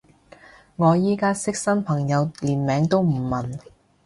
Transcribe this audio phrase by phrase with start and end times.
[0.77, 3.59] 我而家識新朋友連名都唔問